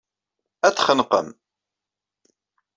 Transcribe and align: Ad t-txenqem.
Ad 0.67 0.73
t-txenqem. 0.75 1.27